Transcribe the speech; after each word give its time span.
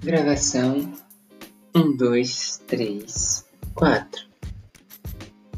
Gravação 0.00 0.92
um, 1.74 1.96
dois, 1.96 2.62
três, 2.68 3.44
quatro, 3.74 4.26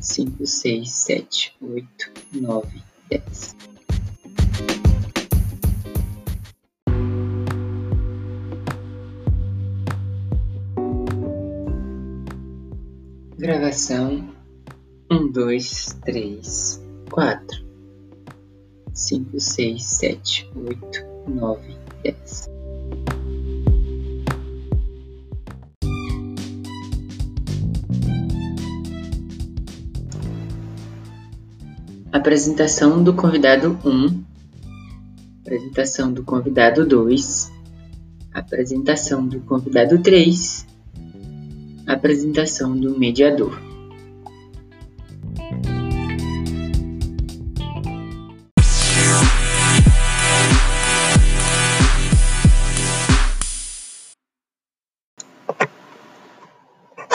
cinco, 0.00 0.46
seis, 0.46 0.90
sete, 0.92 1.54
oito, 1.60 2.10
nove, 2.32 2.82
dez. 3.10 3.54
Gravação 13.38 14.26
um, 15.10 15.30
dois, 15.30 15.98
três, 16.02 16.82
quatro, 17.10 17.62
cinco, 18.94 19.38
seis, 19.38 19.84
sete, 19.84 20.50
oito, 20.56 21.04
nove, 21.28 21.76
dez. 22.02 22.48
Apresentação 32.12 33.04
do 33.04 33.14
convidado 33.14 33.78
1, 33.84 34.24
apresentação 35.42 36.12
do 36.12 36.24
convidado 36.24 36.84
2, 36.84 37.52
apresentação 38.34 39.24
do 39.28 39.38
convidado 39.40 39.96
3, 40.02 40.66
apresentação 41.86 42.76
do 42.76 42.98
mediador. 42.98 43.56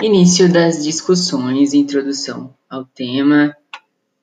Início 0.02 0.52
das 0.52 0.82
discussões, 0.82 1.74
introdução 1.74 2.54
ao 2.70 2.86
tema, 2.86 3.56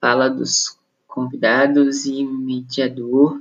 fala 0.02 0.28
dos 0.28 0.76
convidados 1.06 2.06
e 2.06 2.24
mediador. 2.24 3.40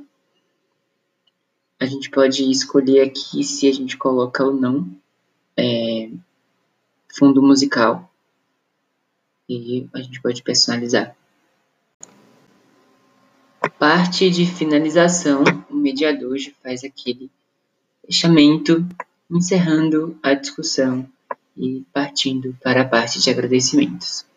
A 1.80 1.88
gente 1.88 2.12
pode 2.12 2.50
escolher 2.52 3.02
aqui 3.02 3.44
se 3.44 3.68
a 3.68 3.74
gente 3.74 3.98
coloca 3.98 4.44
ou 4.44 4.54
não 4.54 4.88
é, 5.58 6.12
fundo 7.18 7.42
musical 7.42 8.14
e 9.50 9.90
a 9.92 10.02
gente 10.04 10.22
pode 10.22 10.44
personalizar. 10.44 11.16
Parte 13.80 14.30
de 14.30 14.46
finalização, 14.46 15.44
o 15.68 15.76
mediador 15.76 16.38
já 16.38 16.52
faz 16.62 16.84
aquele 16.84 17.32
fechamento, 18.06 18.86
encerrando 19.32 20.16
a 20.22 20.36
discussão 20.36 21.10
e 21.58 21.84
partindo 21.92 22.56
para 22.62 22.84
a 22.84 22.88
parte 22.88 23.20
de 23.20 23.32
agradecimentos. 23.32 24.30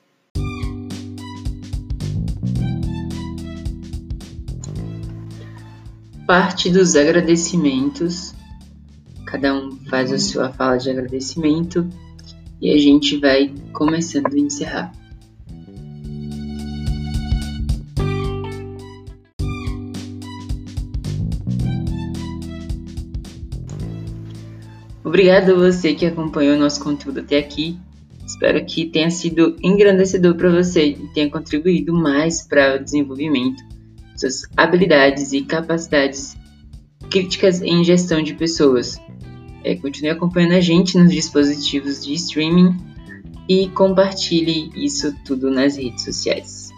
Parte 6.26 6.70
dos 6.70 6.96
agradecimentos, 6.96 8.34
cada 9.26 9.54
um 9.54 9.72
faz 9.90 10.10
a 10.10 10.18
sua 10.18 10.50
fala 10.50 10.78
de 10.78 10.88
agradecimento 10.88 11.86
e 12.62 12.70
a 12.70 12.78
gente 12.78 13.18
vai 13.18 13.52
começando 13.74 14.32
a 14.32 14.38
encerrar. 14.38 14.92
Obrigado 25.04 25.52
a 25.52 25.54
você 25.54 25.94
que 25.94 26.06
acompanhou 26.06 26.56
nosso 26.56 26.82
conteúdo 26.82 27.20
até 27.20 27.36
aqui. 27.36 27.78
Espero 28.26 28.64
que 28.64 28.86
tenha 28.86 29.10
sido 29.10 29.56
engrandecedor 29.62 30.34
para 30.36 30.48
você 30.48 30.86
e 30.86 31.06
tenha 31.08 31.30
contribuído 31.30 31.92
mais 31.92 32.40
para 32.40 32.76
o 32.76 32.82
desenvolvimento 32.82 33.62
de 33.68 33.73
suas 34.16 34.42
habilidades 34.56 35.32
e 35.32 35.42
capacidades 35.42 36.36
críticas 37.10 37.62
em 37.62 37.84
gestão 37.84 38.22
de 38.22 38.34
pessoas. 38.34 38.98
É, 39.62 39.74
continue 39.76 40.10
acompanhando 40.10 40.52
a 40.52 40.60
gente 40.60 40.98
nos 40.98 41.10
dispositivos 41.10 42.04
de 42.04 42.12
streaming 42.14 42.76
e 43.48 43.68
compartilhe 43.68 44.70
isso 44.74 45.14
tudo 45.24 45.50
nas 45.50 45.76
redes 45.76 46.04
sociais. 46.04 46.73